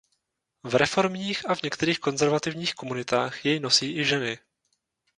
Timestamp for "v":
0.63-0.75, 1.55-1.63